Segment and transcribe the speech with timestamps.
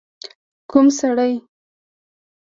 [0.69, 1.33] ک و م سړی؟